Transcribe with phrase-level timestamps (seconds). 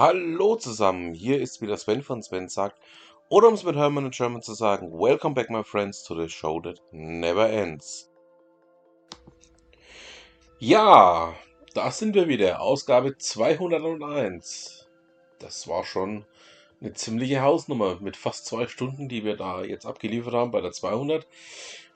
[0.00, 2.80] Hallo zusammen, hier ist wieder Sven von Sven sagt,
[3.28, 6.26] oder um es mit Hermann in German zu sagen, Welcome back my friends to the
[6.26, 8.10] show that never ends.
[10.58, 11.34] Ja,
[11.74, 14.88] da sind wir wieder, Ausgabe 201.
[15.38, 16.24] Das war schon
[16.80, 20.72] eine ziemliche Hausnummer mit fast zwei Stunden, die wir da jetzt abgeliefert haben bei der
[20.72, 21.26] 200.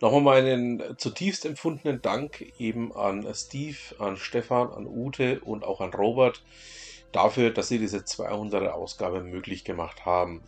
[0.02, 5.94] Nochmal meinen zutiefst empfundenen Dank eben an Steve, an Stefan, an Ute und auch an
[5.94, 6.42] Robert
[7.14, 10.42] dafür, dass sie diese 200er Ausgabe möglich gemacht haben.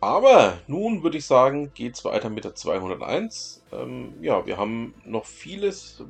[0.00, 3.62] Aber nun würde ich sagen, geht es weiter mit der 201.
[3.72, 6.02] Ähm, ja, wir haben noch vieles,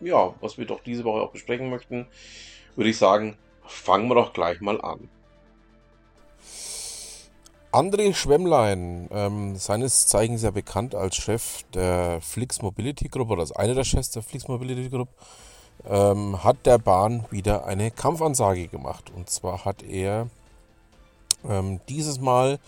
[0.00, 2.08] ja, was wir doch diese Woche auch besprechen möchten.
[2.74, 5.08] Würde ich sagen, fangen wir doch gleich mal an.
[7.72, 13.52] André Schwemmlein, ähm, seines Zeichens ja bekannt als Chef der Flix Mobility Group oder als
[13.52, 15.08] einer der Chefs der Flix Mobility Group,
[15.88, 19.10] ähm, hat der Bahn wieder eine Kampfansage gemacht.
[19.14, 20.28] Und zwar hat er
[21.48, 22.58] ähm, dieses Mal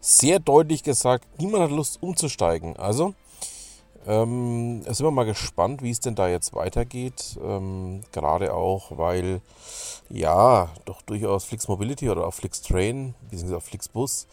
[0.00, 2.76] sehr deutlich gesagt, niemand hat Lust umzusteigen.
[2.76, 3.14] Also
[4.06, 7.38] ähm, sind wir mal gespannt, wie es denn da jetzt weitergeht.
[7.42, 9.40] Ähm, gerade auch, weil
[10.08, 14.26] ja, doch durchaus Flix Mobility oder auch Flix Train, beziehungsweise auch Flix Bus,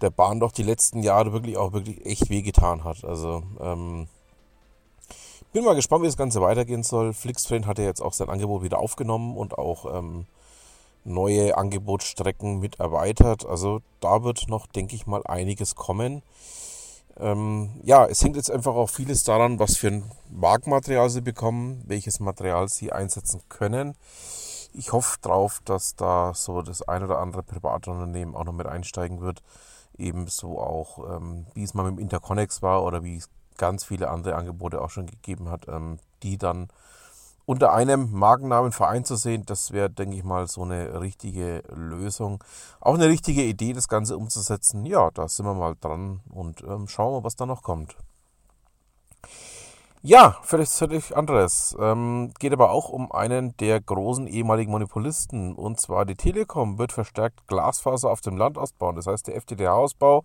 [0.00, 3.04] der Bahn doch die letzten Jahre wirklich auch wirklich echt wehgetan hat.
[3.04, 4.08] Also ähm,
[5.52, 7.12] bin mal gespannt, wie das Ganze weitergehen soll.
[7.12, 10.26] Flixtrain hat ja jetzt auch sein Angebot wieder aufgenommen und auch ähm,
[11.04, 13.46] neue Angebotsstrecken mit erweitert.
[13.46, 16.22] Also da wird noch, denke ich mal, einiges kommen.
[17.18, 21.82] Ähm, ja, es hängt jetzt einfach auch vieles daran, was für ein Wagenmaterial sie bekommen,
[21.86, 23.94] welches Material sie einsetzen können.
[24.72, 29.20] Ich hoffe drauf, dass da so das ein oder andere Privatunternehmen auch noch mit einsteigen
[29.20, 29.42] wird.
[29.98, 33.28] Ebenso auch, ähm, wie es mal mit dem Interconnex war oder wie es
[33.60, 36.68] ganz viele andere Angebote auch schon gegeben hat, ähm, die dann
[37.44, 42.42] unter einem Markennamen vereint zu sehen, das wäre, denke ich mal, so eine richtige Lösung.
[42.80, 44.86] Auch eine richtige Idee, das Ganze umzusetzen.
[44.86, 47.96] Ja, da sind wir mal dran und ähm, schauen wir, was da noch kommt.
[50.02, 51.76] Ja, völlig, völlig anderes.
[51.78, 55.54] Ähm, geht aber auch um einen der großen ehemaligen Monopolisten.
[55.54, 58.96] Und zwar die Telekom wird verstärkt Glasfaser auf dem Land ausbauen.
[58.96, 60.24] Das heißt, der FTTH-Ausbau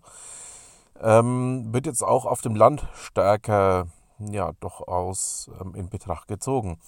[1.02, 3.86] ähm, wird jetzt auch auf dem Land stärker,
[4.18, 6.78] ja, doch aus ähm, in Betracht gezogen.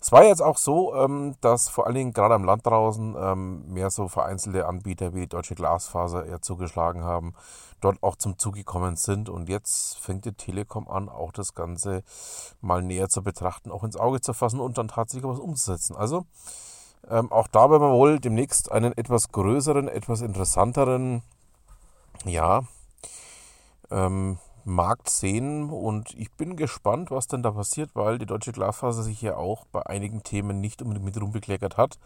[0.00, 3.70] Es war jetzt auch so, ähm, dass vor allen Dingen gerade am Land draußen ähm,
[3.70, 7.34] mehr so vereinzelte Anbieter wie Deutsche Glasfaser eher zugeschlagen haben,
[7.82, 9.28] dort auch zum Zuge gekommen sind.
[9.28, 12.02] Und jetzt fängt die Telekom an, auch das Ganze
[12.62, 15.96] mal näher zu betrachten, auch ins Auge zu fassen und dann tatsächlich was umzusetzen.
[15.96, 16.24] Also
[17.08, 21.22] ähm, auch da werden wir wohl demnächst einen etwas größeren, etwas interessanteren,
[22.24, 22.62] ja,
[23.90, 29.02] ähm, Markt sehen und ich bin gespannt, was denn da passiert, weil die deutsche Glasfaser
[29.02, 31.98] sich ja auch bei einigen Themen nicht unbedingt mit rumbekleckert hat.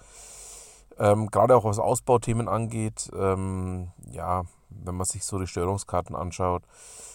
[0.98, 6.62] Ähm, gerade auch was Ausbauthemen angeht, ähm, ja, wenn man sich so die Störungskarten anschaut,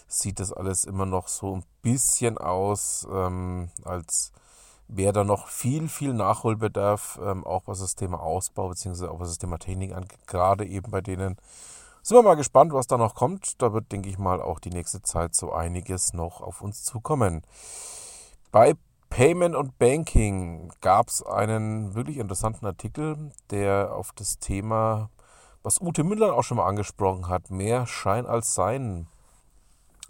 [0.08, 4.32] sieht das alles immer noch so ein bisschen aus, ähm, als
[4.88, 9.08] wäre da noch viel, viel Nachholbedarf, ähm, auch was das Thema Ausbau bzw.
[9.08, 11.38] auch was das Thema Technik angeht, gerade eben bei denen
[12.10, 13.62] sind wir mal gespannt, was da noch kommt.
[13.62, 17.44] Da wird, denke ich mal, auch die nächste Zeit so einiges noch auf uns zukommen.
[18.52, 18.74] Bei
[19.12, 25.12] Payment und Banking gab es einen wirklich interessanten Artikel, der auf das Thema,
[25.62, 29.06] was Ute Müller auch schon mal angesprochen hat, mehr Schein als Sein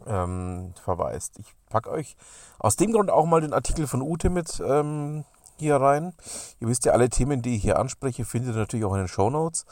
[0.07, 1.37] ähm, verweist.
[1.39, 2.15] Ich packe euch
[2.59, 5.25] aus dem Grund auch mal den Artikel von Ute mit ähm,
[5.57, 6.13] hier rein.
[6.61, 9.09] Ihr wisst ja, alle Themen, die ich hier anspreche, findet ihr natürlich auch in den
[9.09, 9.65] Show Notes.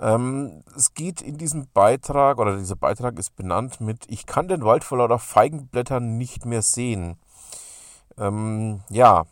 [0.00, 4.64] Ähm, es geht in diesem Beitrag, oder dieser Beitrag ist benannt mit Ich kann den
[4.64, 7.18] Wald vor lauter Feigenblättern nicht mehr sehen.
[8.16, 9.24] Ähm, ja,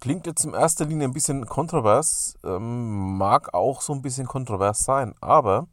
[0.00, 4.80] klingt jetzt in erster Linie ein bisschen kontrovers, ähm, mag auch so ein bisschen kontrovers
[4.80, 5.66] sein, aber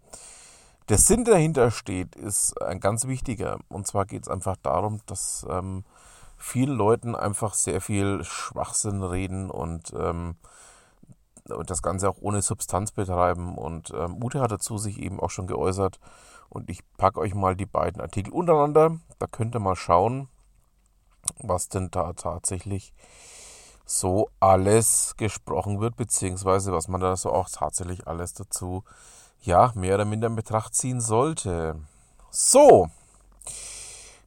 [0.90, 3.60] der Sinn, der dahinter steht, ist ein ganz wichtiger.
[3.70, 5.86] Und zwar geht es einfach darum, dass ähm,
[6.38, 10.38] vielen Leuten einfach sehr viel Schwachsinn reden und ähm, und
[11.46, 13.58] das Ganze auch ohne Substanz betreiben.
[13.58, 16.00] Und ähm, Ute hat dazu sich eben auch schon geäußert.
[16.50, 18.98] Und ich packe euch mal die beiden Artikel untereinander.
[19.20, 20.28] Da könnt ihr mal schauen,
[21.40, 22.94] was denn da tatsächlich
[23.86, 28.84] so alles gesprochen wird, beziehungsweise was man da so auch tatsächlich alles dazu,
[29.42, 31.76] ja, mehr oder minder in Betracht ziehen sollte.
[32.32, 32.90] So,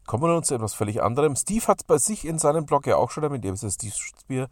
[0.07, 1.37] kommen wir nun zu etwas völlig anderem.
[1.37, 3.95] Steve hat es bei sich in seinem Blog ja auch schon, mit dem ist Steve
[3.95, 4.49] Spier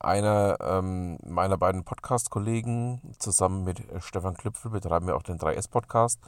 [0.00, 6.20] einer ähm, meiner beiden Podcast-Kollegen zusammen mit Stefan Klüpfel betreiben wir auch den 3S-Podcast,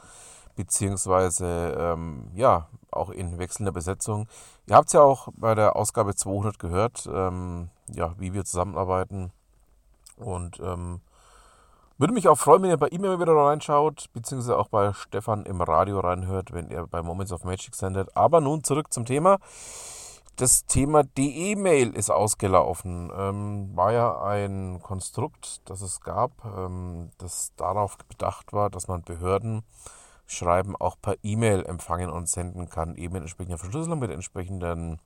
[0.55, 4.27] beziehungsweise ähm, ja, auch in wechselnder Besetzung.
[4.67, 9.31] Ihr habt es ja auch bei der Ausgabe 200 gehört, ähm, ja, wie wir zusammenarbeiten.
[10.17, 11.01] Und ähm,
[11.97, 15.45] würde mich auch freuen, wenn ihr bei ihm immer wieder reinschaut, beziehungsweise auch bei Stefan
[15.45, 18.15] im Radio reinhört, wenn er bei Moments of Magic sendet.
[18.17, 19.37] Aber nun zurück zum Thema.
[20.35, 23.11] Das Thema DE-Mail ist ausgelaufen.
[23.15, 29.03] Ähm, war ja ein Konstrukt, das es gab, ähm, das darauf bedacht war, dass man
[29.03, 29.63] Behörden
[30.25, 34.99] Schreiben auch per E-Mail empfangen und senden kann, eben in entsprechender Verschlüsselung mit entsprechenden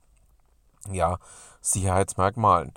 [0.90, 1.18] ja,
[1.60, 2.72] Sicherheitsmerkmalen.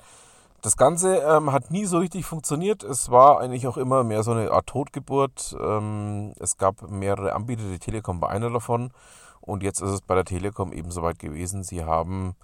[0.62, 2.84] Das Ganze ähm, hat nie so richtig funktioniert.
[2.84, 5.56] Es war eigentlich auch immer mehr so eine Art Totgeburt.
[5.60, 8.92] Ähm, es gab mehrere Anbieter, die Telekom war einer davon.
[9.40, 11.64] Und jetzt ist es bei der Telekom eben soweit gewesen.
[11.64, 12.36] Sie haben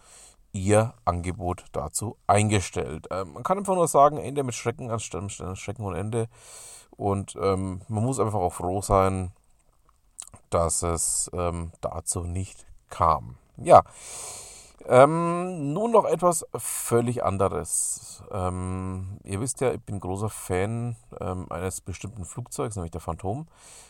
[0.53, 3.07] ihr Angebot dazu eingestellt.
[3.11, 6.29] Ähm, man kann einfach nur sagen, Ende mit Schrecken anstelle Schrecken und Ende.
[6.91, 9.31] Und ähm, man muss einfach auch froh sein,
[10.49, 13.35] dass es ähm, dazu nicht kam.
[13.57, 13.83] Ja,
[14.87, 18.23] ähm, nun noch etwas völlig anderes.
[18.31, 23.47] Ähm, ihr wisst ja, ich bin großer Fan ähm, eines bestimmten Flugzeugs, nämlich der Phantom.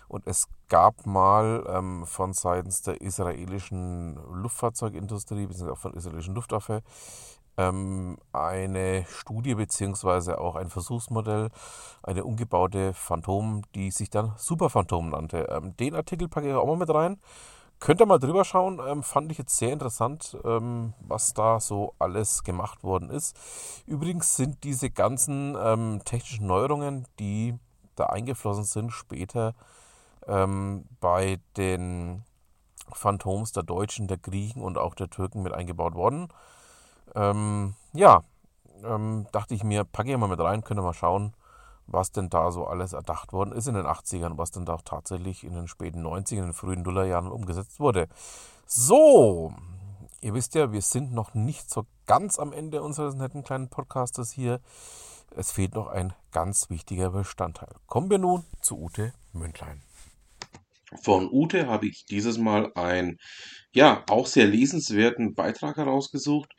[0.08, 6.36] Und es gab mal ähm, von seitens der israelischen Luftfahrzeugindustrie, beziehungsweise auch von der israelischen
[6.36, 6.84] Luftwaffe,
[7.58, 11.50] ähm, eine Studie beziehungsweise auch ein Versuchsmodell,
[12.04, 15.48] eine umgebaute Phantom, die sich dann Super Phantom nannte.
[15.50, 17.18] Ähm, den Artikel packe ich auch mal mit rein.
[17.86, 21.94] Könnt ihr mal drüber schauen, ähm, fand ich jetzt sehr interessant, ähm, was da so
[22.00, 23.38] alles gemacht worden ist.
[23.86, 27.54] Übrigens sind diese ganzen ähm, technischen Neuerungen, die
[27.96, 29.54] da eingeflossen sind, später
[30.26, 32.24] ähm, bei den
[32.92, 36.30] Phantoms der Deutschen, der Griechen und auch der Türken mit eingebaut worden.
[37.14, 38.24] Ähm, ja,
[38.84, 41.36] ähm, dachte ich mir, packe ich mal mit rein, könnt ihr mal schauen,
[41.88, 44.82] was denn da so alles erdacht worden ist in den 80ern, was denn da auch
[44.82, 48.08] tatsächlich in den späten 90ern, in den frühen Nullerjahren umgesetzt wurde.
[48.66, 49.54] So,
[50.22, 54.32] ihr wisst ja, wir sind noch nicht so ganz am Ende unseres netten kleinen Podcastes
[54.32, 54.60] hier.
[55.36, 57.76] Es fehlt noch ein ganz wichtiger Bestandteil.
[57.88, 59.82] Kommen wir nun zu Ute Mündlein.
[61.02, 63.18] Von Ute habe ich dieses Mal einen,
[63.72, 66.54] ja, auch sehr lesenswerten Beitrag herausgesucht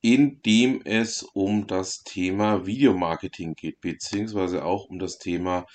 [0.00, 5.66] in dem es um das Thema Videomarketing geht, beziehungsweise auch um das Thema,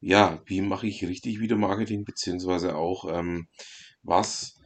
[0.00, 3.48] ja, wie mache ich richtig Videomarketing, beziehungsweise auch, ähm,
[4.02, 4.58] was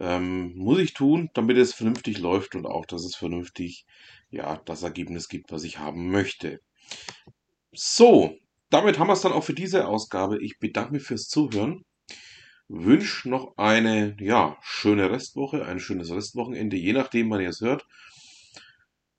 [0.00, 3.86] ähm, muss ich tun, damit es vernünftig läuft und auch, dass es vernünftig,
[4.30, 6.60] ja, das Ergebnis gibt, was ich haben möchte.
[7.72, 8.36] So,
[8.70, 10.42] damit haben wir es dann auch für diese Ausgabe.
[10.42, 11.84] Ich bedanke mich fürs Zuhören.
[12.68, 17.86] Wünsche noch eine, ja, schöne Restwoche, ein schönes Restwochenende, je nachdem, wann ihr es hört.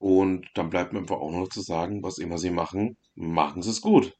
[0.05, 3.71] Und dann bleibt mir einfach auch noch zu sagen, was immer Sie machen, machen Sie
[3.71, 4.13] es gut.